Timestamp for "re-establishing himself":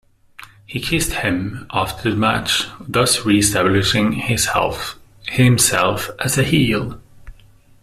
3.23-4.97